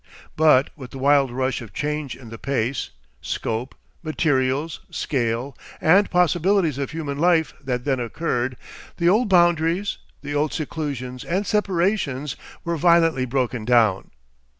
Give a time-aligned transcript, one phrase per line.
[0.35, 2.89] But with the wild rush of change in the pace,
[3.21, 8.57] scope, materials, scale, and possibilities of human life that then occurred,
[8.97, 14.09] the old boundaries, the old seclusions and separations were violently broken down.